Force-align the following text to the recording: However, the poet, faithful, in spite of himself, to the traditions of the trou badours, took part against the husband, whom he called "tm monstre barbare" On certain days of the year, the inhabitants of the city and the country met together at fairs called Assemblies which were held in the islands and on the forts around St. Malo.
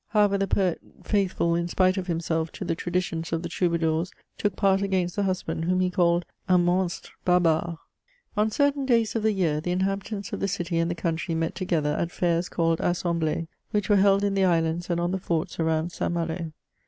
However, 0.07 0.35
the 0.35 0.47
poet, 0.47 0.81
faithful, 1.03 1.53
in 1.53 1.67
spite 1.67 1.95
of 1.95 2.07
himself, 2.07 2.51
to 2.53 2.65
the 2.65 2.73
traditions 2.73 3.31
of 3.31 3.43
the 3.43 3.49
trou 3.49 3.69
badours, 3.69 4.09
took 4.35 4.55
part 4.55 4.81
against 4.81 5.15
the 5.15 5.21
husband, 5.21 5.65
whom 5.65 5.79
he 5.79 5.91
called 5.91 6.25
"tm 6.49 6.63
monstre 6.65 7.11
barbare" 7.23 7.77
On 8.35 8.49
certain 8.49 8.87
days 8.87 9.15
of 9.15 9.21
the 9.21 9.31
year, 9.31 9.61
the 9.61 9.69
inhabitants 9.69 10.33
of 10.33 10.39
the 10.39 10.47
city 10.47 10.79
and 10.79 10.89
the 10.89 10.95
country 10.95 11.35
met 11.35 11.53
together 11.53 11.93
at 11.99 12.09
fairs 12.11 12.49
called 12.49 12.79
Assemblies 12.81 13.45
which 13.69 13.89
were 13.89 13.97
held 13.97 14.23
in 14.23 14.33
the 14.33 14.43
islands 14.43 14.89
and 14.89 14.99
on 14.99 15.11
the 15.11 15.19
forts 15.19 15.59
around 15.59 15.91
St. 15.91 16.11
Malo. 16.11 16.51